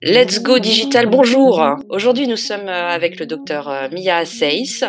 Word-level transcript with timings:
Let's 0.00 0.40
Go 0.40 0.60
Digital, 0.60 1.06
bonjour. 1.06 1.60
Aujourd'hui, 1.88 2.28
nous 2.28 2.36
sommes 2.36 2.68
euh, 2.68 2.88
avec 2.88 3.18
le 3.18 3.26
docteur 3.26 3.68
euh, 3.68 3.88
Mia 3.90 4.24
Seis, 4.24 4.84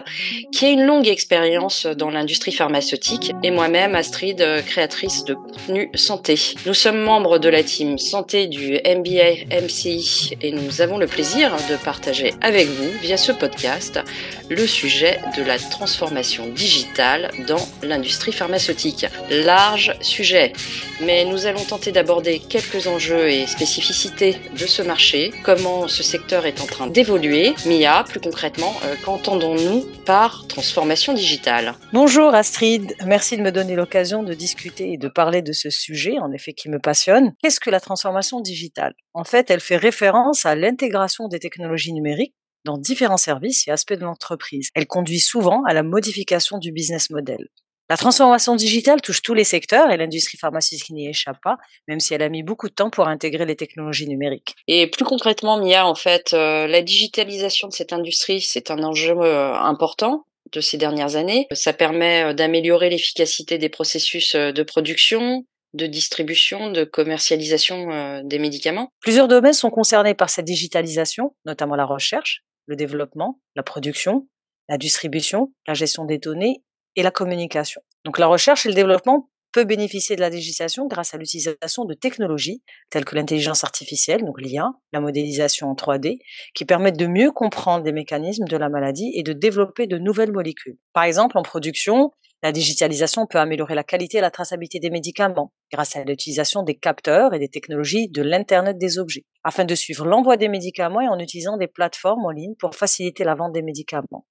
qui 0.52 0.66
a 0.66 0.70
une 0.70 0.86
longue 0.86 1.08
expérience 1.08 1.88
dans 1.88 2.12
l'industrie 2.12 2.52
pharmaceutique, 2.52 3.34
et 3.42 3.50
moi-même, 3.50 3.96
Astrid, 3.96 4.40
euh, 4.40 4.62
créatrice 4.62 5.24
de 5.24 5.34
contenu 5.34 5.90
santé. 5.96 6.36
Nous 6.68 6.76
sommes 6.76 7.02
membres 7.02 7.40
de 7.40 7.50
la 7.50 7.64
team 7.64 7.98
santé 7.98 8.46
du 8.46 8.74
MBA 8.74 9.48
MCI, 9.64 10.38
et 10.44 10.52
nous 10.52 10.80
avons 10.80 11.00
le 11.00 11.08
plaisir 11.08 11.56
de 11.72 11.84
partager 11.84 12.36
avec 12.42 12.68
vous, 12.68 12.92
via 13.02 13.18
ce 13.18 13.32
podcast, 13.32 14.00
le 14.48 14.68
sujet 14.68 15.20
de 15.36 15.42
la 15.42 15.58
transformation 15.58 16.46
digitale 16.50 17.32
dans 17.48 17.68
l'industrie 17.82 18.32
pharmaceutique. 18.32 19.08
Large 19.32 19.92
sujet, 20.02 20.54
mais 21.02 21.26
nous 21.26 21.48
allons 21.48 21.64
tenter 21.64 21.92
d'aborder 21.92 22.38
quelques 22.38 22.86
enjeux 22.86 23.28
et 23.32 23.48
spécificités 23.48 24.36
de 24.56 24.68
ce 24.68 24.84
marché 24.84 24.99
comment 25.44 25.88
ce 25.88 26.04
secteur 26.04 26.46
est 26.46 26.60
en 26.60 26.66
train 26.66 26.88
d'évoluer. 26.88 27.54
Mia, 27.66 28.04
plus 28.04 28.20
concrètement, 28.20 28.74
euh, 28.84 28.96
qu'entendons-nous 29.06 29.86
par 30.06 30.46
transformation 30.48 31.14
digitale? 31.14 31.74
Bonjour 31.94 32.36
Astrid, 32.36 32.96
merci 33.06 33.38
de 33.38 33.42
me 33.42 33.52
donner 33.52 33.76
l'occasion 33.76 34.24
de 34.24 34.34
discuter 34.34 34.94
et 34.94 34.98
de 34.98 35.08
parler 35.08 35.42
de 35.42 35.54
ce 35.54 35.70
sujet, 35.70 36.20
en 36.20 36.34
effet, 36.34 36.52
qui 36.52 36.68
me 36.68 36.80
passionne. 36.80 37.34
Qu'est-ce 37.42 37.62
que 37.62 37.70
la 37.70 37.80
transformation 37.80 38.42
digitale? 38.42 38.94
En 39.14 39.24
fait, 39.24 39.50
elle 39.50 39.62
fait 39.62 39.78
référence 39.78 40.46
à 40.46 40.56
l'intégration 40.56 41.30
des 41.30 41.40
technologies 41.40 41.94
numériques 41.94 42.36
dans 42.66 42.78
différents 42.78 43.18
services 43.18 43.68
et 43.70 43.72
aspects 43.72 43.94
de 43.94 44.04
l'entreprise. 44.04 44.70
Elle 44.76 44.86
conduit 44.86 45.22
souvent 45.22 45.64
à 45.64 45.74
la 45.74 45.84
modification 45.84 46.58
du 46.58 46.74
business 46.74 47.10
model. 47.10 47.48
La 47.90 47.98
transformation 47.98 48.56
digitale 48.56 49.02
touche 49.02 49.24
tous 49.24 49.34
les 49.34 49.44
secteurs 49.44 49.90
et 49.90 49.98
l'industrie 49.98 50.38
pharmaceutique 50.38 50.92
n'y 50.92 51.08
échappe 51.08 51.38
pas, 51.42 51.58
même 51.88 52.00
si 52.00 52.14
elle 52.14 52.22
a 52.22 52.30
mis 52.30 52.44
beaucoup 52.44 52.70
de 52.70 52.74
temps 52.74 52.92
pour 52.92 53.08
intégrer 53.08 53.46
les 53.46 53.56
technologies 53.56 54.08
numériques. 54.08 54.56
Et 54.68 54.86
plus 54.86 55.06
concrètement, 55.06 55.58
Mia, 55.58 55.88
en 55.88 55.96
fait, 55.96 56.34
euh, 56.34 56.68
la 56.68 56.84
digitalisation 56.84 57.68
de 57.68 57.74
cette 57.74 57.92
industrie, 57.92 58.42
c'est 58.42 58.70
un 58.70 58.84
enjeu 58.84 59.18
euh, 59.18 59.56
important 59.56 60.26
de 60.52 60.62
ces 60.62 60.78
dernières 60.78 61.16
années. 61.16 61.48
Ça 61.52 61.74
permet 61.74 62.26
euh, 62.26 62.34
d'améliorer 62.34 62.92
l'efficacité 62.92 63.58
des 63.58 63.70
processus 63.70 64.36
de 64.36 64.64
production, 64.64 65.46
de 65.74 65.88
distribution, 65.88 66.72
de 66.72 66.84
commercialisation 66.84 68.24
des 68.24 68.40
médicaments. 68.40 68.90
Plusieurs 69.02 69.28
domaines 69.28 69.54
sont 69.54 69.70
concernés 69.70 70.16
par 70.16 70.30
cette 70.30 70.46
digitalisation, 70.46 71.36
notamment 71.46 71.76
la 71.76 71.86
recherche, 71.86 72.44
le 72.68 72.76
développement, 72.76 73.40
la 73.56 73.62
production, 73.62 74.28
la 74.68 74.78
distribution, 74.78 75.52
la 75.68 75.76
gestion 75.76 76.06
des 76.06 76.18
données 76.18 76.64
et 77.00 77.04
la 77.04 77.12
communication. 77.12 77.82
Donc 78.04 78.20
la 78.20 78.28
recherche 78.28 78.66
et 78.66 78.70
le 78.70 78.76
développement 78.76 79.30
peut 79.52 79.64
bénéficier 79.64 80.16
de 80.16 80.22
la 80.22 80.30
législation 80.30 80.86
grâce 80.86 81.14
à 81.14 81.18
l'utilisation 81.18 81.86
de 81.86 81.94
technologies 81.94 82.62
telles 82.90 83.06
que 83.06 83.16
l'intelligence 83.16 83.64
artificielle, 83.64 84.24
donc 84.24 84.40
l'IA, 84.40 84.70
la 84.94 85.00
modélisation 85.00 85.70
en 85.70 85.76
3D, 85.76 86.20
qui 86.54 86.66
permettent 86.66 87.00
de 87.00 87.08
mieux 87.08 87.32
comprendre 87.32 87.86
les 87.86 87.92
mécanismes 87.92 88.46
de 88.46 88.58
la 88.58 88.70
maladie 88.70 89.12
et 89.16 89.24
de 89.24 89.34
développer 89.34 89.88
de 89.88 89.98
nouvelles 89.98 90.32
molécules. 90.32 90.78
Par 90.94 91.04
exemple, 91.04 91.38
en 91.38 91.42
production, 91.42 92.12
la 92.44 92.52
digitalisation 92.52 93.26
peut 93.26 93.40
améliorer 93.40 93.76
la 93.76 93.84
qualité 93.84 94.20
et 94.20 94.22
la 94.22 94.32
traçabilité 94.32 94.80
des 94.80 94.90
médicaments 94.90 95.52
grâce 95.72 95.96
à 95.96 96.04
l'utilisation 96.04 96.64
des 96.64 96.76
capteurs 96.76 97.34
et 97.34 97.40
des 97.40 97.50
technologies 97.50 98.10
de 98.10 98.22
l'Internet 98.22 98.78
des 98.78 99.00
objets, 99.00 99.26
afin 99.44 99.66
de 99.66 99.76
suivre 99.76 100.06
l'envoi 100.06 100.38
des 100.38 100.48
médicaments 100.48 101.02
et 101.02 101.08
en 101.08 101.18
utilisant 101.18 101.58
des 101.58 101.68
plateformes 101.68 102.26
en 102.26 102.32
ligne 102.32 102.56
pour 102.60 102.76
faciliter 102.76 103.24
la 103.24 103.36
vente 103.36 103.54
des 103.54 103.62
médicaments. 103.62 104.26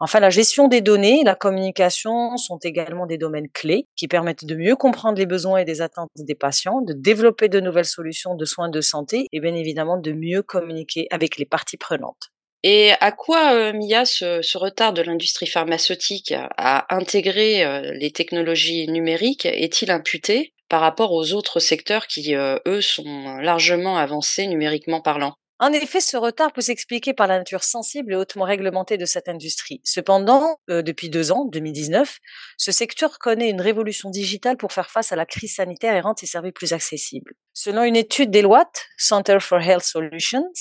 Enfin, 0.00 0.20
la 0.20 0.30
gestion 0.30 0.68
des 0.68 0.80
données 0.80 1.24
la 1.24 1.34
communication 1.34 2.36
sont 2.36 2.58
également 2.58 3.06
des 3.06 3.18
domaines 3.18 3.48
clés 3.48 3.86
qui 3.96 4.06
permettent 4.06 4.44
de 4.44 4.54
mieux 4.54 4.76
comprendre 4.76 5.18
les 5.18 5.26
besoins 5.26 5.58
et 5.58 5.64
les 5.64 5.80
attentes 5.80 6.10
des 6.16 6.36
patients, 6.36 6.80
de 6.82 6.92
développer 6.92 7.48
de 7.48 7.58
nouvelles 7.58 7.84
solutions 7.84 8.36
de 8.36 8.44
soins 8.44 8.68
de 8.68 8.80
santé 8.80 9.26
et 9.32 9.40
bien 9.40 9.54
évidemment 9.54 9.98
de 9.98 10.12
mieux 10.12 10.42
communiquer 10.42 11.08
avec 11.10 11.36
les 11.36 11.46
parties 11.46 11.76
prenantes. 11.76 12.30
Et 12.64 12.92
à 13.00 13.12
quoi, 13.12 13.54
euh, 13.54 13.72
Mia, 13.72 14.04
ce, 14.04 14.58
retard 14.58 14.92
de 14.92 15.02
l'industrie 15.02 15.46
pharmaceutique 15.46 16.34
à 16.56 16.92
intégrer 16.94 17.64
euh, 17.64 17.92
les 17.92 18.10
technologies 18.10 18.88
numériques? 18.88 19.46
Est-il 19.46 19.90
imputé 19.92 20.54
par 20.68 20.80
rapport 20.80 21.12
aux 21.12 21.32
autres 21.32 21.60
secteurs 21.60 22.08
qui, 22.08 22.34
euh, 22.34 22.58
eux, 22.66 22.80
sont 22.80 23.38
largement 23.40 23.96
avancés 23.96 24.48
numériquement 24.48 25.00
parlant? 25.00 25.34
En 25.60 25.72
effet, 25.72 26.00
ce 26.00 26.16
retard 26.16 26.52
peut 26.52 26.60
s'expliquer 26.60 27.14
par 27.14 27.26
la 27.26 27.38
nature 27.38 27.64
sensible 27.64 28.12
et 28.12 28.16
hautement 28.16 28.44
réglementée 28.44 28.96
de 28.96 29.04
cette 29.04 29.28
industrie. 29.28 29.80
Cependant, 29.84 30.58
euh, 30.70 30.82
depuis 30.82 31.10
deux 31.10 31.32
ans, 31.32 31.44
2019, 31.46 32.18
ce 32.56 32.72
secteur 32.72 33.18
connaît 33.18 33.50
une 33.50 33.60
révolution 33.60 34.10
digitale 34.10 34.56
pour 34.56 34.72
faire 34.72 34.90
face 34.90 35.10
à 35.10 35.16
la 35.16 35.26
crise 35.26 35.56
sanitaire 35.56 35.94
et 35.94 36.00
rendre 36.00 36.18
ses 36.18 36.26
services 36.26 36.52
plus 36.54 36.72
accessibles. 36.72 37.32
Selon 37.54 37.82
une 37.82 37.96
étude 37.96 38.30
d'Eloitte, 38.30 38.86
Center 38.96 39.38
for 39.40 39.60
Health 39.60 39.82
Solutions, 39.82 40.52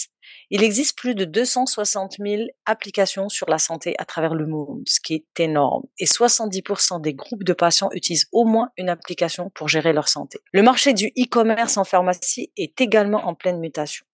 il 0.50 0.64
existe 0.64 0.98
plus 0.98 1.14
de 1.14 1.26
260 1.26 2.16
000 2.20 2.44
applications 2.66 3.30
sur 3.30 3.50
la 3.50 3.60
santé 3.60 3.94
à 4.00 4.06
travers 4.06 4.34
le 4.34 4.48
monde, 4.48 4.82
ce 4.88 5.00
qui 5.00 5.14
est 5.14 5.40
énorme. 5.40 5.84
Et 6.00 6.06
70% 6.06 7.02
des 7.02 7.14
groupes 7.14 7.44
de 7.44 7.54
patients 7.54 7.90
utilisent 7.92 8.28
au 8.32 8.46
moins 8.46 8.70
une 8.78 8.90
application 8.90 9.52
pour 9.52 9.68
gérer 9.68 9.94
leur 9.94 10.08
santé. 10.08 10.40
Le 10.54 10.64
marché 10.64 10.94
du 10.94 11.08
e-commerce 11.20 11.78
en 11.78 11.84
pharmacie 11.84 12.52
est 12.58 12.82
également 12.82 13.28
en 13.28 13.36
pleine 13.36 13.60
mutation. 13.60 14.07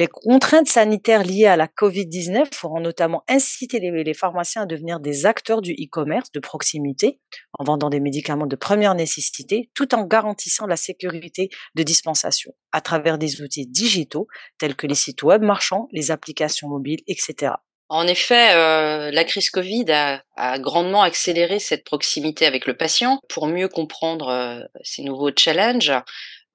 Les 0.00 0.06
contraintes 0.06 0.66
sanitaires 0.66 1.24
liées 1.24 1.44
à 1.44 1.58
la 1.58 1.66
COVID-19 1.66 2.54
feront 2.54 2.80
notamment 2.80 3.22
inciter 3.28 3.80
les, 3.80 4.14
pharmaciens 4.14 4.62
à 4.62 4.66
devenir 4.66 4.98
des 4.98 5.26
acteurs 5.26 5.60
du 5.60 5.72
e-commerce 5.72 6.32
de 6.32 6.40
proximité 6.40 7.20
en 7.58 7.64
vendant 7.64 7.90
des 7.90 8.00
médicaments 8.00 8.46
de 8.46 8.56
première 8.56 8.94
nécessité 8.94 9.68
tout 9.74 9.94
en 9.94 10.06
garantissant 10.06 10.66
la 10.66 10.76
sécurité 10.76 11.50
de 11.74 11.82
dispensation 11.82 12.54
à 12.72 12.80
travers 12.80 13.18
des 13.18 13.42
outils 13.42 13.66
digitaux 13.66 14.26
tels 14.56 14.74
que 14.74 14.86
les 14.86 14.94
sites 14.94 15.22
web 15.22 15.42
marchands, 15.42 15.86
les 15.92 16.10
applications 16.10 16.70
mobiles, 16.70 17.00
etc. 17.06 17.52
En 17.90 18.06
effet, 18.06 18.54
euh, 18.54 19.10
la 19.10 19.24
crise 19.24 19.50
Covid 19.50 19.84
a, 19.90 20.58
grandement 20.60 21.02
accéléré 21.02 21.58
cette 21.58 21.84
proximité 21.84 22.46
avec 22.46 22.66
le 22.66 22.74
patient 22.74 23.20
pour 23.28 23.48
mieux 23.48 23.68
comprendre 23.68 24.28
euh, 24.28 24.60
ces 24.82 25.02
nouveaux 25.02 25.32
challenges. 25.36 25.92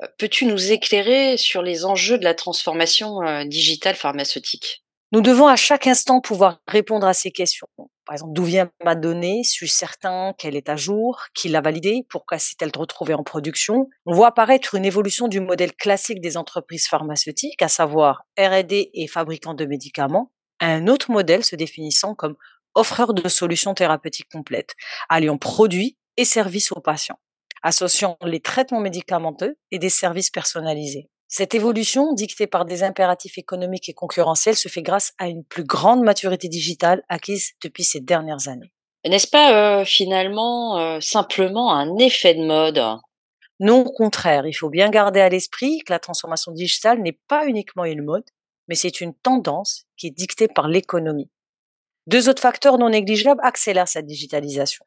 Euh, 0.03 0.07
peux-tu 0.17 0.45
nous 0.45 0.71
éclairer 0.71 1.37
sur 1.37 1.61
les 1.61 1.85
enjeux 1.85 2.17
de 2.17 2.23
la 2.23 2.33
transformation 2.33 3.21
euh, 3.21 3.45
digitale 3.45 3.95
pharmaceutique? 3.95 4.83
Nous 5.11 5.21
devons 5.21 5.47
à 5.47 5.55
chaque 5.55 5.87
instant 5.87 6.19
pouvoir 6.19 6.59
répondre 6.67 7.07
à 7.07 7.13
ces 7.13 7.31
questions. 7.31 7.67
Par 8.05 8.13
exemple, 8.13 8.33
d'où 8.33 8.43
vient 8.43 8.69
ma 8.83 8.95
donnée? 8.95 9.43
Suis-je 9.43 9.71
certain 9.71 10.33
qu'elle 10.37 10.55
est 10.55 10.67
à 10.67 10.75
jour? 10.75 11.21
Qui 11.33 11.47
l'a 11.47 11.61
validée? 11.61 12.05
Pourquoi 12.09 12.37
s'est-elle 12.37 12.71
retrouvée 12.75 13.13
en 13.13 13.23
production? 13.23 13.89
On 14.05 14.13
voit 14.13 14.27
apparaître 14.27 14.75
une 14.75 14.85
évolution 14.85 15.27
du 15.27 15.39
modèle 15.39 15.73
classique 15.73 16.21
des 16.21 16.37
entreprises 16.37 16.87
pharmaceutiques, 16.87 17.61
à 17.61 17.67
savoir 17.67 18.23
R&D 18.37 18.91
et 18.93 19.07
fabricants 19.07 19.53
de 19.53 19.65
médicaments, 19.65 20.31
à 20.59 20.67
un 20.67 20.87
autre 20.87 21.11
modèle 21.11 21.43
se 21.43 21.55
définissant 21.55 22.13
comme 22.13 22.35
offreur 22.73 23.13
de 23.13 23.29
solutions 23.29 23.73
thérapeutiques 23.73 24.29
complètes, 24.29 24.73
alliant 25.07 25.37
produits 25.37 25.97
et 26.17 26.25
services 26.25 26.71
aux 26.71 26.81
patients 26.81 27.19
associant 27.65 28.15
les 28.23 28.39
traitements 28.39 28.79
médicamenteux 28.79 29.57
et 29.71 29.79
des 29.79 29.89
services 29.89 30.29
personnalisés. 30.29 31.09
Cette 31.27 31.55
évolution, 31.55 32.13
dictée 32.13 32.45
par 32.45 32.63
des 32.63 32.83
impératifs 32.83 33.39
économiques 33.39 33.89
et 33.89 33.93
concurrentiels, 33.93 34.55
se 34.55 34.69
fait 34.69 34.83
grâce 34.83 35.13
à 35.17 35.27
une 35.27 35.43
plus 35.43 35.63
grande 35.63 36.03
maturité 36.03 36.47
digitale 36.47 37.01
acquise 37.09 37.53
depuis 37.63 37.83
ces 37.83 37.99
dernières 37.99 38.47
années. 38.47 38.71
N'est-ce 39.03 39.27
pas 39.27 39.79
euh, 39.79 39.83
finalement 39.83 40.77
euh, 40.77 40.99
simplement 41.01 41.73
un 41.73 41.97
effet 41.97 42.35
de 42.35 42.45
mode? 42.45 42.79
Non, 43.59 43.81
au 43.81 43.91
contraire, 43.91 44.45
il 44.45 44.53
faut 44.53 44.69
bien 44.69 44.89
garder 44.89 45.19
à 45.19 45.29
l'esprit 45.29 45.79
que 45.79 45.91
la 45.91 45.99
transformation 45.99 46.51
digitale 46.51 47.01
n'est 47.01 47.19
pas 47.27 47.47
uniquement 47.47 47.85
une 47.85 48.03
mode, 48.03 48.25
mais 48.67 48.75
c'est 48.75 49.01
une 49.01 49.15
tendance 49.15 49.85
qui 49.97 50.07
est 50.07 50.15
dictée 50.15 50.47
par 50.47 50.67
l'économie. 50.67 51.31
Deux 52.05 52.29
autres 52.29 52.41
facteurs 52.41 52.77
non 52.77 52.89
négligeables 52.89 53.41
accélèrent 53.43 53.87
cette 53.87 54.05
digitalisation. 54.05 54.85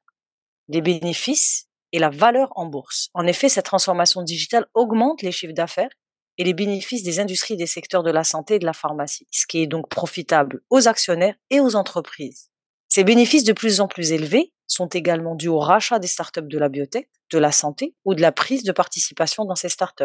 Les 0.68 0.80
bénéfices 0.80 1.67
et 1.92 1.98
la 1.98 2.10
valeur 2.10 2.52
en 2.56 2.66
bourse. 2.66 3.08
En 3.14 3.26
effet, 3.26 3.48
cette 3.48 3.64
transformation 3.64 4.22
digitale 4.22 4.66
augmente 4.74 5.22
les 5.22 5.32
chiffres 5.32 5.54
d'affaires 5.54 5.90
et 6.38 6.44
les 6.44 6.54
bénéfices 6.54 7.02
des 7.02 7.20
industries 7.20 7.56
des 7.56 7.66
secteurs 7.66 8.02
de 8.02 8.10
la 8.10 8.24
santé 8.24 8.56
et 8.56 8.58
de 8.58 8.66
la 8.66 8.72
pharmacie, 8.72 9.26
ce 9.30 9.46
qui 9.46 9.62
est 9.62 9.66
donc 9.66 9.88
profitable 9.88 10.62
aux 10.70 10.86
actionnaires 10.86 11.34
et 11.50 11.60
aux 11.60 11.74
entreprises. 11.74 12.50
Ces 12.88 13.04
bénéfices 13.04 13.44
de 13.44 13.52
plus 13.52 13.80
en 13.80 13.88
plus 13.88 14.12
élevés 14.12 14.52
sont 14.66 14.86
également 14.86 15.34
dus 15.34 15.48
au 15.48 15.58
rachat 15.58 15.98
des 15.98 16.06
startups 16.06 16.42
de 16.42 16.58
la 16.58 16.68
biotech, 16.68 17.08
de 17.32 17.38
la 17.38 17.52
santé 17.52 17.94
ou 18.04 18.14
de 18.14 18.22
la 18.22 18.32
prise 18.32 18.62
de 18.62 18.72
participation 18.72 19.44
dans 19.44 19.56
ces 19.56 19.68
startups. 19.68 20.04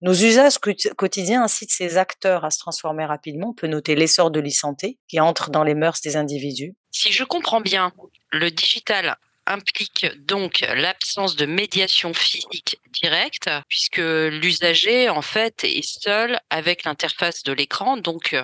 Nos 0.00 0.14
usages 0.14 0.58
quotidiens 0.58 1.42
incitent 1.42 1.72
ces 1.72 1.96
acteurs 1.96 2.44
à 2.44 2.50
se 2.50 2.60
transformer 2.60 3.04
rapidement. 3.04 3.48
On 3.50 3.54
peut 3.54 3.66
noter 3.66 3.96
l'essor 3.96 4.30
de 4.30 4.38
l'e-santé 4.38 4.98
qui 5.08 5.18
entre 5.18 5.50
dans 5.50 5.64
les 5.64 5.74
mœurs 5.74 6.00
des 6.00 6.16
individus. 6.16 6.76
Si 6.92 7.10
je 7.10 7.24
comprends 7.24 7.60
bien, 7.60 7.92
le 8.30 8.50
digital 8.52 9.18
implique 9.48 10.06
donc 10.26 10.60
l'absence 10.60 11.34
de 11.36 11.46
médiation 11.46 12.14
physique 12.14 12.78
directe, 12.92 13.50
puisque 13.68 13.98
l'usager, 13.98 15.08
en 15.08 15.22
fait, 15.22 15.64
est 15.64 15.82
seul 15.82 16.38
avec 16.50 16.84
l'interface 16.84 17.42
de 17.42 17.52
l'écran. 17.52 17.96
Donc, 17.96 18.36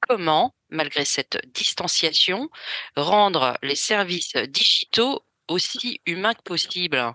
comment, 0.00 0.54
malgré 0.70 1.04
cette 1.04 1.38
distanciation, 1.54 2.48
rendre 2.96 3.56
les 3.62 3.76
services 3.76 4.34
digitaux 4.36 5.22
aussi 5.48 6.00
humains 6.06 6.34
que 6.34 6.42
possible? 6.42 7.14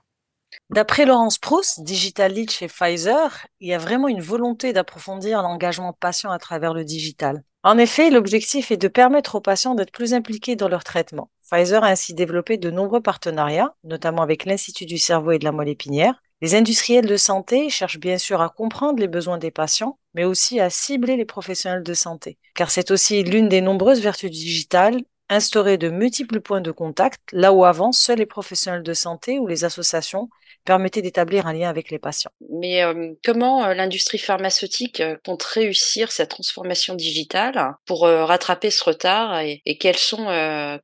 D'après 0.69 1.05
Laurence 1.05 1.39
Proust, 1.39 1.83
Digital 1.83 2.33
Lead 2.33 2.51
chez 2.51 2.67
Pfizer, 2.67 3.47
il 3.59 3.69
y 3.69 3.73
a 3.73 3.79
vraiment 3.79 4.07
une 4.07 4.21
volonté 4.21 4.71
d'approfondir 4.71 5.41
l'engagement 5.41 5.93
patient 5.93 6.31
à 6.31 6.39
travers 6.39 6.73
le 6.73 6.83
digital. 6.83 7.43
En 7.65 7.77
effet, 7.77 8.09
l'objectif 8.09 8.71
est 8.71 8.77
de 8.77 8.89
permettre 8.89 9.35
aux 9.35 9.41
patients 9.41 9.73
d'être 9.73 9.93
plus 9.93 10.13
impliqués 10.13 10.57
dans 10.57 10.67
leur 10.67 10.83
traitement. 10.83 11.31
Pfizer 11.49 11.81
a 11.81 11.87
ainsi 11.87 12.13
développé 12.13 12.57
de 12.57 12.69
nombreux 12.69 13.01
partenariats, 13.01 13.73
notamment 13.85 14.21
avec 14.21 14.43
l'Institut 14.43 14.85
du 14.85 14.97
cerveau 14.97 15.31
et 15.31 15.39
de 15.39 15.45
la 15.45 15.53
moelle 15.53 15.69
épinière. 15.69 16.21
Les 16.41 16.55
industriels 16.55 17.05
de 17.05 17.15
santé 17.15 17.69
cherchent 17.69 18.01
bien 18.01 18.17
sûr 18.17 18.41
à 18.41 18.49
comprendre 18.49 18.99
les 18.99 19.07
besoins 19.07 19.37
des 19.37 19.49
patients, 19.49 19.97
mais 20.13 20.25
aussi 20.25 20.59
à 20.59 20.69
cibler 20.69 21.15
les 21.15 21.23
professionnels 21.23 21.83
de 21.83 21.93
santé, 21.93 22.37
car 22.53 22.69
c'est 22.69 22.91
aussi 22.91 23.23
l'une 23.23 23.47
des 23.47 23.61
nombreuses 23.61 24.01
vertus 24.01 24.29
digitales 24.29 24.99
instaurer 25.29 25.77
de 25.77 25.89
multiples 25.89 26.41
points 26.41 26.61
de 26.61 26.71
contact, 26.71 27.21
là 27.31 27.53
où 27.53 27.65
avant, 27.65 27.91
seuls 27.91 28.19
les 28.19 28.25
professionnels 28.25 28.83
de 28.83 28.93
santé 28.93 29.39
ou 29.39 29.47
les 29.47 29.63
associations 29.63 30.29
permettaient 30.65 31.01
d'établir 31.01 31.47
un 31.47 31.53
lien 31.53 31.69
avec 31.69 31.91
les 31.91 31.99
patients. 31.99 32.31
Mais 32.49 32.83
euh, 32.83 33.13
comment 33.23 33.65
euh, 33.65 33.73
l'industrie 33.73 34.17
pharmaceutique 34.17 35.01
euh, 35.01 35.17
compte 35.25 35.43
réussir 35.43 36.11
cette 36.11 36.29
transformation 36.29 36.95
digitale 36.95 37.75
pour 37.85 38.01
rattraper 38.03 38.69
ce 38.69 38.83
retard 38.83 39.39
et, 39.39 39.61
et 39.65 39.77
quelles 39.77 39.97
sont 39.97 40.27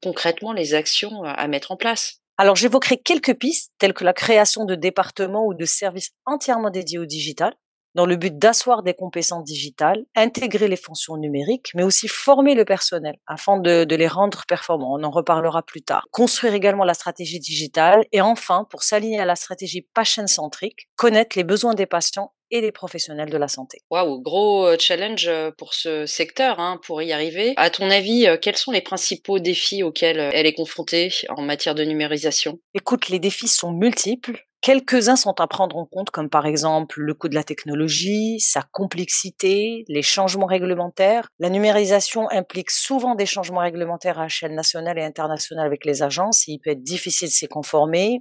concrètement 0.01 0.53
les 0.53 0.74
actions 0.74 1.24
à 1.24 1.47
mettre 1.47 1.71
en 1.71 1.77
place? 1.77 2.19
Alors, 2.38 2.56
j'évoquerai 2.56 2.97
quelques 2.97 3.38
pistes, 3.38 3.74
telles 3.80 3.94
que 3.94 4.06
la 4.06 4.13
création 4.13 4.65
de 4.65 4.75
départements 4.75 5.45
ou 5.45 5.53
de 5.53 5.65
services 5.65 6.12
entièrement 6.25 6.69
dédiés 6.69 6.97
au 6.97 7.06
digital, 7.06 7.53
dans 7.95 8.06
le 8.06 8.15
but 8.15 8.38
d'asseoir 8.38 8.83
des 8.83 8.94
compétences 8.94 9.44
digitales, 9.44 10.06
intégrer 10.15 10.68
les 10.68 10.75
fonctions 10.75 11.18
numériques, 11.18 11.71
mais 11.75 11.83
aussi 11.83 12.07
former 12.07 12.56
le 12.56 12.65
personnel 12.65 13.15
afin 13.27 13.57
de, 13.59 13.86
les 13.89 14.07
rendre 14.07 14.44
performants. 14.47 14.94
On 14.94 15.03
en 15.03 15.09
reparlera 15.09 15.63
plus 15.63 15.81
tard. 15.81 16.06
Construire 16.12 16.53
également 16.53 16.86
la 16.86 16.94
stratégie 16.94 17.39
digitale 17.39 18.06
et 18.12 18.21
enfin, 18.21 18.65
pour 18.69 18.83
s'aligner 18.83 19.19
à 19.19 19.25
la 19.25 19.36
stratégie 19.36 19.88
patient-centrique, 19.94 20.89
connaître 20.95 21.38
les 21.38 21.44
besoins 21.44 21.74
des 21.74 21.86
patients 21.86 22.33
et 22.51 22.62
des 22.62 22.71
professionnels 22.71 23.30
de 23.30 23.38
la 23.38 23.47
santé. 23.47 23.80
Waouh, 23.91 24.21
gros 24.21 24.65
euh, 24.65 24.77
challenge 24.80 25.27
euh, 25.27 25.51
pour 25.56 25.74
ce 25.74 26.06
secteur, 26.06 26.59
hein, 26.59 26.80
pour 26.83 27.01
y 27.01 27.12
arriver. 27.12 27.53
À 27.57 27.69
ton 27.69 27.89
avis, 27.89 28.27
euh, 28.27 28.38
quels 28.41 28.57
sont 28.57 28.71
les 28.71 28.81
principaux 28.81 29.39
défis 29.39 29.83
auxquels 29.83 30.19
elle 30.19 30.45
est 30.45 30.53
confrontée 30.53 31.12
en 31.30 31.41
matière 31.41 31.75
de 31.75 31.83
numérisation? 31.83 32.59
Écoute, 32.74 33.09
les 33.09 33.19
défis 33.19 33.47
sont 33.47 33.71
multiples. 33.71 34.49
Quelques-uns 34.61 35.15
sont 35.15 35.39
à 35.39 35.47
prendre 35.47 35.77
en 35.77 35.85
compte, 35.85 36.09
comme 36.09 36.29
par 36.29 36.45
exemple 36.45 37.00
le 37.00 37.13
coût 37.13 37.29
de 37.29 37.35
la 37.35 37.45
technologie, 37.45 38.41
sa 38.41 38.61
complexité, 38.61 39.85
les 39.88 40.01
changements 40.01 40.47
réglementaires. 40.47 41.29
La 41.39 41.50
numérisation 41.50 42.29
implique 42.29 42.69
souvent 42.69 43.15
des 43.15 43.25
changements 43.25 43.61
réglementaires 43.61 44.19
à 44.19 44.25
échelle 44.25 44.53
nationale 44.53 45.00
et 45.00 45.03
internationale 45.03 45.65
avec 45.65 45.85
les 45.85 46.03
agences, 46.03 46.45
et 46.50 46.51
il 46.51 46.59
peut 46.59 46.71
être 46.71 46.83
difficile 46.83 47.29
de 47.29 47.33
s'y 47.33 47.47
conformer. 47.47 48.19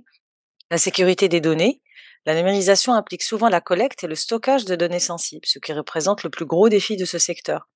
La 0.71 0.79
sécurité 0.79 1.29
des 1.29 1.41
données. 1.41 1.83
La 2.25 2.37
numérisation 2.37 2.95
implique 2.95 3.25
souvent 3.25 3.49
la 3.49 3.61
collecte 3.61 4.05
et 4.05 4.07
le 4.07 4.15
stockage 4.15 4.65
de 4.65 4.77
données 4.77 5.01
sensibles, 5.01 5.47
ce 5.47 5.59
qui 5.59 5.73
représente 5.73 6.23
le 6.23 6.31
plus 6.31 6.47
gros 6.47 6.69
défi 6.69 6.97
de 6.97 7.05
ce 7.05 7.19
secteur. 7.19 7.69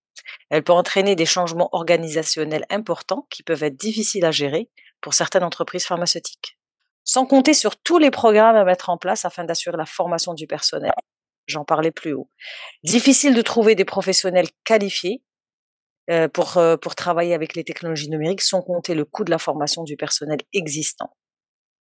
Elle 0.50 0.62
peut 0.62 0.73
entraîner 0.73 1.17
des 1.17 1.26
changements 1.26 1.70
organisationnels 1.73 2.67
importants 2.70 3.26
qui 3.29 3.43
peuvent 3.43 3.65
être 3.65 3.76
difficiles 3.76 4.25
à 4.25 4.31
gérer 4.31 4.70
pour 5.00 5.15
certaines 5.15 5.43
entreprises 5.43 5.85
pharmaceutiques 5.85 6.58
sans 7.05 7.27
compter 7.27 7.55
sur 7.55 7.77
tous 7.77 7.99
les 7.99 8.11
programmes 8.11 8.57
à 8.57 8.65
mettre 8.65 8.91
en 8.91 8.99
place 8.99 9.25
afin 9.25 9.45
d'assurer 9.45 9.77
la 9.77 9.87
formation 9.87 10.35
du 10.35 10.47
personnel. 10.47 10.93
J'en 11.47 11.65
parlais 11.65 11.91
plus 11.91 12.13
haut. 12.13 12.29
Difficile 12.85 13.35
de 13.35 13.43
trouver 13.43 13.75
des 13.75 13.85
professionnels 13.85 14.49
qualifiés 14.65 15.23
euh, 16.11 16.29
pour, 16.29 16.57
euh, 16.57 16.77
pour 16.77 16.95
travailler 16.95 17.35
avec 17.35 17.55
les 17.55 17.65
technologies 17.65 18.11
numériques, 18.11 18.43
sans 18.43 18.63
compter 18.63 18.95
le 18.95 19.05
coût 19.05 19.25
de 19.25 19.31
la 19.31 19.39
formation 19.39 19.83
du 19.83 19.97
personnel 19.97 20.39
existant. 20.53 21.17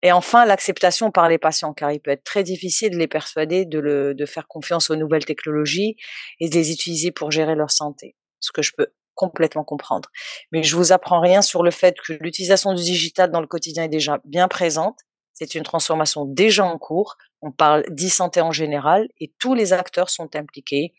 Et 0.03 0.13
enfin, 0.13 0.47
l'acceptation 0.47 1.11
par 1.11 1.29
les 1.29 1.39
patients, 1.39 1.75
car 1.75 1.93
il 1.93 2.01
peut 2.01 2.11
être 2.11 2.25
très 2.25 2.43
difficile 2.43 2.91
de 2.91 2.97
les 2.97 3.07
persuader 3.07 3.67
de, 3.67 3.79
le, 3.79 4.15
de 4.15 4.27
faire 4.27 4.49
confiance 4.49 4.89
aux 4.89 4.97
nouvelles 4.97 5.27
technologies 5.27 5.97
et 6.39 6.49
de 6.49 6.55
les 6.55 6.73
utiliser 6.73 7.11
pour 7.11 7.31
gérer 7.31 7.55
leur 7.55 7.71
santé, 7.71 8.17
ce 8.41 8.51
que 8.51 8.63
je 8.63 8.73
peux 8.77 8.89
complètement 9.15 9.65
comprendre. 9.65 10.09
Mais 10.53 10.63
je 10.63 10.75
vous 10.77 10.93
apprends 10.93 11.21
rien 11.21 11.43
sur 11.43 11.63
le 11.63 11.71
fait 11.71 11.95
que 12.03 12.15
l'utilisation 12.15 12.73
du 12.73 12.83
digital 12.83 13.31
dans 13.31 13.43
le 13.43 13.47
quotidien 13.47 13.85
est 13.85 13.89
déjà 13.89 14.21
bien 14.25 14.49
présente 14.49 14.99
c'est 15.41 15.55
une 15.55 15.63
transformation 15.63 16.27
déjà 16.27 16.67
en 16.67 16.77
cours. 16.77 17.17
On 17.41 17.51
parle 17.51 17.85
d'e-santé 17.89 18.43
en 18.43 18.53
général 18.53 19.09
et 19.19 19.33
tous 19.39 19.55
les 19.55 19.73
acteurs 19.73 20.11
sont 20.11 20.37
impliqués, 20.37 20.93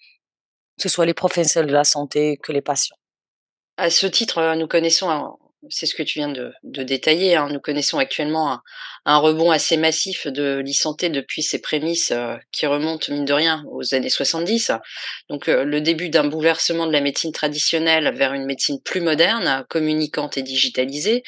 que 0.77 0.83
ce 0.83 0.89
soit 0.89 1.05
les 1.05 1.13
professionnels 1.13 1.69
de 1.69 1.73
la 1.73 1.83
santé 1.83 2.37
que 2.37 2.51
les 2.51 2.61
patients. 2.61 2.97
À 3.77 3.91
ce 3.91 4.07
titre, 4.07 4.39
euh, 4.39 4.55
nous 4.55 4.67
connaissons 4.67 5.37
c'est 5.69 5.85
ce 5.85 5.95
que 5.95 6.03
tu 6.03 6.19
viens 6.19 6.29
de, 6.29 6.53
détailler. 6.63 7.35
Hein. 7.35 7.49
Nous 7.51 7.59
connaissons 7.59 7.97
actuellement 7.99 8.61
un, 9.05 9.17
rebond 9.17 9.51
assez 9.51 9.77
massif 9.77 10.27
de 10.27 10.61
l'e-santé 10.65 11.09
depuis 11.09 11.43
ses 11.43 11.59
prémices 11.59 12.11
euh, 12.11 12.35
qui 12.51 12.65
remontent, 12.65 13.11
mine 13.11 13.25
de 13.25 13.33
rien, 13.33 13.63
aux 13.69 13.93
années 13.93 14.09
70. 14.09 14.71
Donc 15.29 15.47
euh, 15.47 15.63
le 15.63 15.81
début 15.81 16.09
d'un 16.09 16.23
bouleversement 16.23 16.87
de 16.87 16.91
la 16.91 17.01
médecine 17.01 17.31
traditionnelle 17.31 18.13
vers 18.15 18.33
une 18.33 18.45
médecine 18.45 18.81
plus 18.81 19.01
moderne, 19.01 19.65
communicante 19.69 20.37
et 20.37 20.43
digitalisée. 20.43 21.23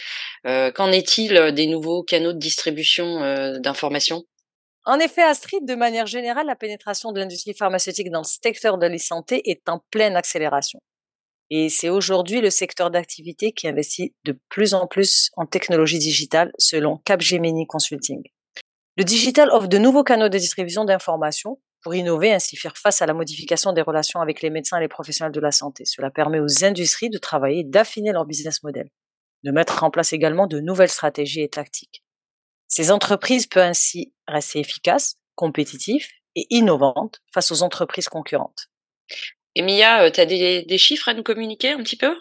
Euh, 0.48 0.72
qu'en 0.72 0.92
est-il 0.92 1.52
des 1.54 1.68
nouveaux 1.68 2.04
canaux 2.04 2.34
de 2.34 2.40
distribution 2.40 3.60
d'informations? 3.60 4.24
En 4.86 5.00
effet, 5.00 5.22
Astrid, 5.22 5.66
de 5.66 5.76
manière 5.76 6.08
générale, 6.08 6.46
la 6.46 6.58
pénétration 6.58 7.14
de 7.14 7.20
l'industrie 7.20 7.54
pharmaceutique 7.54 8.10
dans 8.10 8.20
le 8.20 8.26
secteur 8.26 8.78
de 8.78 8.88
l'e-santé 8.88 9.50
est 9.50 9.70
en 9.70 9.80
pleine 9.92 10.18
accélération. 10.18 10.82
Et 11.50 11.70
c'est 11.70 11.90
aujourd'hui 11.90 12.42
le 12.42 12.50
secteur 12.50 12.90
d'activité 12.90 13.52
qui 13.52 13.68
investit 13.68 14.16
de 14.26 14.40
plus 14.50 14.74
en 14.74 14.88
plus 14.88 15.30
en 15.36 15.46
technologie 15.46 16.00
digitale 16.00 16.52
selon 16.58 16.98
Capgemini 17.00 17.68
Consulting. 17.68 18.24
Le 18.98 19.04
digital 19.04 19.50
offre 19.50 19.68
de 19.68 19.78
nouveaux 19.78 20.04
canaux 20.04 20.30
de 20.30 20.38
distribution 20.38 20.86
d'informations 20.86 21.60
pour 21.82 21.94
innover 21.96 22.32
ainsi 22.32 22.56
faire 22.56 22.78
face 22.78 23.02
à 23.02 23.06
la 23.06 23.14
modification 23.14 23.74
des 23.74 23.82
relations 23.82 24.22
avec 24.22 24.42
les 24.42 24.50
médecins 24.50 24.78
et 24.78 24.82
les 24.82 24.88
professionnels 24.88 25.34
de 25.34 25.40
la 25.40 25.52
santé. 25.52 25.84
Cela 25.86 26.10
permet 26.10 26.40
aux 26.40 26.64
industries 26.64 27.10
de 27.10 27.18
travailler 27.18 27.60
et 27.60 27.64
d'affiner 27.64 28.14
leur 28.14 28.26
business 28.26 28.64
model, 28.64 28.90
de 29.44 29.52
mettre 29.52 29.84
en 29.84 29.92
place 29.92 30.14
également 30.14 30.48
de 30.48 30.60
nouvelles 30.60 30.90
stratégies 30.90 31.42
et 31.42 31.50
tactiques. 31.50 32.04
Ces 32.68 32.90
entreprises 32.90 33.48
peuvent 33.48 33.64
ainsi 33.64 34.14
rester 34.28 34.60
efficaces, 34.60 35.18
compétitives 35.36 36.08
et 36.36 36.48
innovantes 36.50 37.22
face 37.34 37.52
aux 37.52 37.62
entreprises 37.62 38.10
concurrentes. 38.10 38.70
Emilia, 39.56 40.10
tu 40.10 40.20
as 40.20 40.26
des, 40.26 40.78
chiffres 40.78 41.10
à 41.10 41.14
nous 41.14 41.24
communiquer 41.24 41.72
un 41.72 41.78
petit 41.78 41.98
peu? 41.98 42.16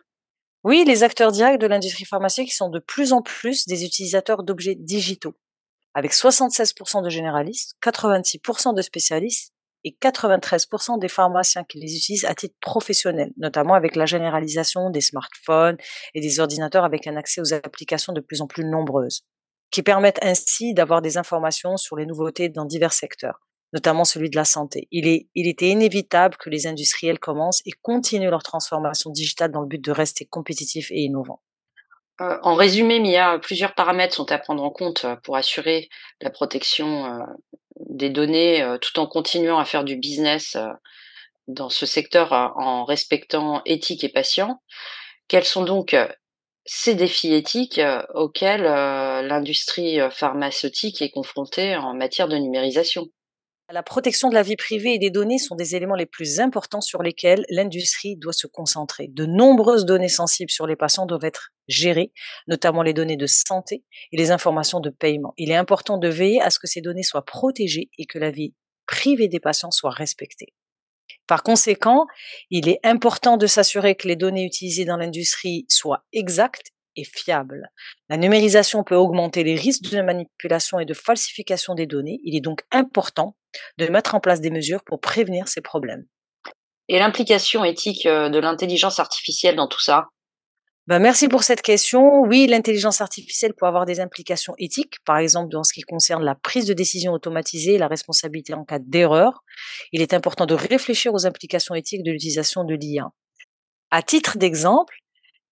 Oui, 0.64 0.84
les 0.87 1.02
acteurs 1.02 1.32
directs 1.32 1.61
de 1.61 1.67
l'industrie 1.67 2.05
pharmaceutique 2.05 2.52
sont 2.52 2.69
de 2.69 2.79
plus 2.79 3.12
en 3.12 3.23
plus 3.23 3.67
des 3.67 3.84
utilisateurs 3.84 4.43
d'objets 4.43 4.76
digitaux, 4.76 5.34
avec 5.94 6.12
76% 6.12 7.02
de 7.02 7.08
généralistes, 7.08 7.76
86% 7.82 8.75
de 8.75 8.82
spécialistes 8.82 9.52
et 9.84 9.96
93% 10.00 10.99
des 11.00 11.08
pharmaciens 11.08 11.64
qui 11.64 11.81
les 11.81 11.96
utilisent 11.96 12.26
à 12.26 12.34
titre 12.34 12.55
professionnel, 12.61 13.32
notamment 13.37 13.75
avec 13.75 13.96
la 13.96 14.06
généralisation 14.06 14.90
des 14.90 15.00
smartphones 15.00 15.76
et 16.14 16.21
des 16.21 16.38
ordinateurs 16.38 16.85
avec 16.85 17.07
un 17.07 17.16
accès 17.16 17.40
aux 17.40 17.54
applications 17.54 18.12
de 18.12 18.21
plus 18.21 18.42
en 18.42 18.47
plus 18.47 18.64
nombreuses, 18.64 19.25
qui 19.71 19.83
permettent 19.83 20.23
ainsi 20.23 20.75
d'avoir 20.75 21.02
des 21.02 21.16
informations 21.16 21.76
sur 21.76 21.97
les 21.97 22.07
nouveautés 22.07 22.50
dans 22.50 22.66
divers 22.66 22.92
secteurs 22.92 23.40
notamment 23.73 24.05
celui 24.05 24.31
de 24.31 24.37
la 24.37 24.45
santé. 24.45 24.88
Il, 24.91 25.07
est, 25.07 25.29
était 25.35 25.69
inévitable 25.69 26.37
que 26.37 26.50
les 26.50 26.67
industriels 26.67 27.19
commencent 27.19 27.62
et 27.67 27.73
continuent 27.83 28.31
leur 28.31 28.43
transformation 28.43 29.11
digitale 29.11 29.50
dans 29.50 29.61
le 29.61 29.67
but 29.67 29.83
de 29.83 29.93
rester 29.93 30.26
compétitifs 30.26 30.91
et 30.91 31.00
innovants. 31.00 31.41
Euh, 32.21 32.38
en 32.43 32.55
résumé, 32.55 33.00
Mia, 33.00 33.38
plusieurs 33.38 33.75
paramètres 33.75 34.14
sont 34.14 34.31
à 34.31 34.38
prendre 34.38 34.62
en 34.62 34.71
compte 34.71 35.05
euh, 35.05 35.17
pour 35.25 35.37
assurer 35.37 35.88
la 36.21 36.31
protection 36.31 37.07
euh, 37.07 37.25
des 37.88 38.11
données 38.11 38.64
tout 38.81 38.99
en 39.00 39.07
continuant 39.07 39.59
à 39.59 39.64
faire 39.64 39.83
du 39.83 39.97
business 39.97 40.57
dans 41.49 41.69
ce 41.69 41.85
secteur 41.85 42.33
en 42.33 42.85
respectant 42.85 43.61
éthique 43.64 44.05
et 44.05 44.09
patient. 44.09 44.62
Quels 45.26 45.45
sont 45.45 45.64
donc 45.64 45.97
ces 46.64 46.95
défis 46.95 47.35
éthiques 47.35 47.81
auxquels 48.14 48.62
l'industrie 48.62 49.99
pharmaceutique 50.11 51.02
est 51.02 51.11
confrontée 51.11 51.76
en 51.76 51.95
matière 51.95 52.29
de 52.29 52.37
numérisation? 52.37 53.09
La 53.73 53.83
protection 53.83 54.29
de 54.29 54.35
la 54.35 54.43
vie 54.43 54.57
privée 54.57 54.95
et 54.95 54.99
des 54.99 55.11
données 55.11 55.38
sont 55.38 55.57
des 55.57 55.75
éléments 55.75 55.95
les 55.95 56.07
plus 56.07 56.41
importants 56.41 56.81
sur 56.81 57.02
lesquels 57.02 57.45
l'industrie 57.49 58.17
doit 58.17 58.33
se 58.33 58.47
concentrer. 58.47 59.09
De 59.09 59.25
nombreuses 59.25 59.87
données 59.87 60.09
sensibles 60.09 60.50
sur 60.50 60.67
les 60.67 60.76
patients 60.76 61.07
doivent 61.07 61.25
être 61.25 61.50
gérées, 61.69 62.12
notamment 62.47 62.83
les 62.83 62.93
données 62.93 63.17
de 63.17 63.26
santé 63.26 63.85
et 64.12 64.17
les 64.17 64.31
informations 64.31 64.81
de 64.81 64.91
paiement. 64.91 65.33
Il 65.38 65.50
est 65.50 65.57
important 65.57 65.97
de 65.97 66.09
veiller 66.09 66.41
à 66.43 66.50
ce 66.50 66.59
que 66.59 66.67
ces 66.67 66.83
données 66.83 67.02
soient 67.02 67.25
protégées 67.25 67.91
et 67.99 68.05
que 68.05 68.19
la 68.19 68.31
vie 68.31 68.55
privée 68.87 69.29
des 69.29 69.41
patients 69.41 69.71
soit 69.71 69.91
respectée. 69.91 70.55
Par 71.26 71.43
conséquent, 71.43 72.07
il 72.50 72.69
est 72.69 72.81
important 72.85 73.37
de 73.37 73.47
s'assurer 73.47 73.95
que 73.95 74.07
les 74.07 74.17
données 74.17 74.45
utilisées 74.45 74.85
dans 74.85 74.97
l'industrie 74.97 75.64
soient 75.69 76.05
exactes 76.12 76.73
et 76.96 77.04
fiable. 77.04 77.70
La 78.08 78.16
numérisation 78.16 78.84
peut 78.84 78.94
augmenter 78.94 79.44
les 79.44 79.54
risques 79.54 79.90
de 79.90 80.02
manipulation 80.02 80.78
et 80.78 80.84
de 80.84 80.94
falsification 80.94 81.75
des 81.75 81.87
données. 81.87 82.20
Il 82.25 82.37
est 82.37 82.40
donc 82.40 82.62
important 82.70 83.37
de 83.78 83.87
mettre 83.87 84.14
en 84.14 84.20
place 84.20 84.40
des 84.40 84.50
mesures 84.50 84.82
pour 84.84 85.00
prévenir 85.00 85.49
ces 85.49 85.61
problèmes. 85.61 86.04
Et 86.88 86.99
l'implication 86.99 87.64
éthique 87.64 88.06
euh, 88.06 88.28
de 88.28 88.38
l'intelligence 88.38 88.99
artificielle 88.99 89.56
dans 89.56 89.68
tout 89.68 89.80
ça? 89.80 90.08
Ben, 90.88 90.99
merci 90.99 91.28
pour 91.28 91.44
cette 91.44 91.62
question. 91.62 92.22
Oui, 92.22 92.49
l'intelligence 92.49 93.00
artificielle 93.00 93.54
peut 93.56 93.66
avoir 93.66 93.87
des 93.87 94.00
implications 94.00 94.54
éthiques, 94.58 94.96
par 95.04 95.18
exemple 95.18 95.49
dans 95.49 95.62
ce 95.62 95.72
qui 95.72 95.82
concerne 95.82 96.25
la 96.25 96.34
prise 96.34 96.66
de 96.66 96.75
décision 96.75 97.12
automatisée 97.12 97.75
et 97.75 97.78
la 97.78 97.87
responsabilité 97.87 98.52
en 98.52 98.64
cas 98.64 98.80
d'erreur. 98.80 99.44
Il 99.92 100.02
est 100.02 100.12
important 100.12 100.44
de 100.44 100.54
réfléchir 100.54 101.14
aux 101.14 101.25
implications 101.25 101.76
éthiques 101.76 102.02
de 102.02 102.11
l'utilisation 102.11 102.64
de 102.64 102.75
l'IA. 102.75 103.11
À 103.92 104.02
titre 104.02 104.38
d'exemple, 104.38 104.96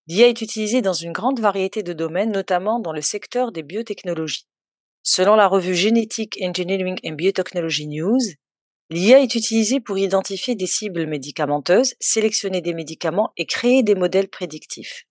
l'IA 0.07 0.27
est 0.27 0.41
utilisée 0.41 0.81
dans 0.81 0.93
une 0.93 1.11
grande 1.11 1.39
variété 1.39 1.83
de 1.83 1.93
domaines, 1.93 2.31
notamment 2.31 2.79
dans 2.79 2.93
le 2.93 3.01
secteur 3.01 3.51
des 3.51 3.63
biotechnologies. 3.63 4.47
Selon 5.03 5.35
la 5.35 5.47
revue 5.47 5.75
Genetic 5.75 6.37
Engineering 6.41 6.97
and 7.05 7.13
Biotechnology 7.13 7.87
News, 7.87 8.19
l'IA 8.89 9.19
est 9.19 9.35
utilisée 9.35 9.79
pour 9.79 9.97
identifier 9.97 10.55
des 10.55 10.67
cibles 10.67 11.07
médicamenteuses, 11.07 11.95
sélectionner 11.99 12.61
des 12.61 12.73
médicaments 12.73 13.31
et 13.37 13.45
créer 13.45 13.83
des 13.83 13.95
modèles 13.95 14.29
prédictifs. 14.29 15.05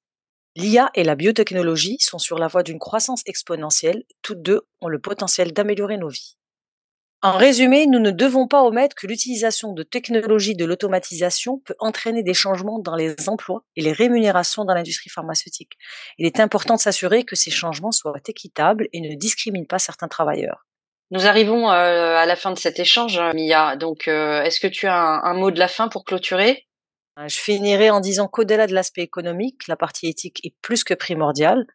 L'IA 0.57 0.91
et 0.95 1.05
la 1.05 1.15
biotechnologie 1.15 1.97
sont 2.01 2.19
sur 2.19 2.39
la 2.39 2.49
voie 2.49 2.63
d'une 2.63 2.79
croissance 2.79 3.23
exponentielle, 3.27 4.05
toutes 4.23 4.43
deux 4.43 4.63
ont 4.81 4.89
le 4.89 5.01
potentiel 5.01 5.53
d'améliorer 5.53 5.97
nos 5.97 6.09
vies. 6.09 6.37
En 7.23 7.33
résumé, 7.33 7.87
nous 7.87 7.99
ne 7.99 8.11
devons 8.11 8.47
pas 8.47 8.63
omettre 8.63 8.97
que 8.97 9.07
l'utilisation 9.07 9.75
de 9.75 9.83
technologies 9.83 10.57
de 10.57 10.65
l'automatisation 10.65 11.59
peut 11.59 11.75
entraîner 11.79 12.23
des 12.23 12.33
changements 12.33 12.79
dans 12.79 12.97
les 12.97 13.29
emplois 13.29 13.63
et 13.77 13.83
les 13.83 13.93
rémunérations 13.93 14.65
dans 14.65 14.73
l'industrie 14.73 15.11
pharmaceutique. 15.11 15.73
Il 16.17 16.25
est 16.25 16.41
important 16.41 16.77
de 16.77 16.81
s'assurer 16.81 17.25
que 17.25 17.37
ces 17.37 17.51
changements 17.51 17.93
soient 17.93 18.15
équitables 18.27 18.89
et 18.95 19.03
ne 19.03 19.15
discriminent 19.17 19.67
pas 19.67 19.79
certains 19.79 20.09
travailleurs. 20.09 20.67
Nous 21.11 21.27
arrivons 21.27 21.71
euh, 21.71 22.17
à 22.17 22.25
la 22.25 22.37
fin 22.37 22.53
de 22.53 22.59
cet 22.59 22.79
échange, 22.79 23.19
hein, 23.19 23.33
Mia. 23.35 23.77
Donc, 23.77 24.09
euh, 24.09 24.43
est-ce 24.43 24.59
que 24.59 24.69
tu 24.69 24.87
as 24.87 24.97
un, 24.97 25.35
mot 25.35 25.51
de 25.51 25.59
la 25.59 25.69
fin 25.69 25.89
pour 25.89 26.05
clôturer? 26.05 26.69
Je 27.27 27.37
finirai 27.37 27.91
en 27.91 28.01
disant 28.01 28.29
qu'au-delà 28.29 28.67
de 28.67 28.73
l'aspect 28.73 29.03
économique, 29.03 29.69
la 29.69 29.77
partie 29.77 30.07
éthique 30.07 30.41
est 30.43 30.55
plus 30.63 30.85
que 30.85 30.95
primordiale. 30.95 31.67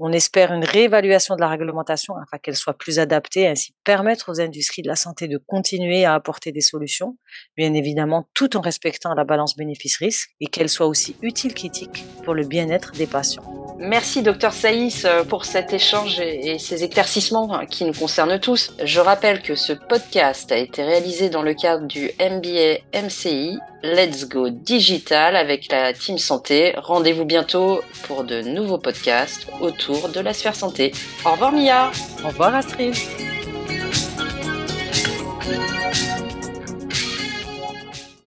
On 0.00 0.12
espère 0.12 0.52
une 0.52 0.64
réévaluation 0.64 1.34
de 1.34 1.40
la 1.40 1.48
réglementation 1.48 2.14
afin 2.16 2.38
qu'elle 2.38 2.56
soit 2.56 2.74
plus 2.78 3.00
adaptée 3.00 3.42
et 3.42 3.48
ainsi 3.48 3.74
permettre 3.82 4.30
aux 4.30 4.40
industries 4.40 4.82
de 4.82 4.88
la 4.88 4.96
santé 4.96 5.26
de 5.26 5.38
continuer 5.38 6.04
à 6.04 6.14
apporter 6.14 6.52
des 6.52 6.60
solutions, 6.60 7.18
bien 7.56 7.74
évidemment 7.74 8.28
tout 8.32 8.56
en 8.56 8.60
respectant 8.60 9.14
la 9.14 9.24
balance 9.24 9.56
bénéfice-risque 9.56 10.30
et 10.40 10.46
qu'elle 10.46 10.68
soit 10.68 10.86
aussi 10.86 11.16
utile 11.22 11.52
qu'éthique 11.52 12.04
pour 12.24 12.34
le 12.34 12.46
bien-être 12.46 12.92
des 12.92 13.06
patients. 13.06 13.67
Merci 13.78 14.22
docteur 14.22 14.52
Saïs 14.52 15.06
pour 15.28 15.44
cet 15.44 15.72
échange 15.72 16.20
et 16.20 16.58
ces 16.58 16.82
éclaircissements 16.82 17.64
qui 17.66 17.84
nous 17.84 17.92
concernent 17.92 18.40
tous. 18.40 18.72
Je 18.82 18.98
rappelle 18.98 19.40
que 19.40 19.54
ce 19.54 19.72
podcast 19.72 20.50
a 20.50 20.56
été 20.56 20.82
réalisé 20.82 21.30
dans 21.30 21.42
le 21.42 21.54
cadre 21.54 21.86
du 21.86 22.10
MBA 22.18 22.80
MCI 22.92 23.56
Let's 23.84 24.28
Go 24.28 24.50
Digital 24.50 25.36
avec 25.36 25.70
la 25.70 25.92
Team 25.92 26.18
Santé. 26.18 26.74
Rendez-vous 26.76 27.24
bientôt 27.24 27.80
pour 28.04 28.24
de 28.24 28.42
nouveaux 28.42 28.78
podcasts 28.78 29.46
autour 29.60 30.08
de 30.08 30.20
la 30.20 30.34
sphère 30.34 30.56
santé. 30.56 30.92
Au 31.24 31.32
revoir 31.32 31.52
Mia. 31.52 31.92
Au 32.24 32.28
revoir 32.28 32.56
Astrid. 32.56 32.94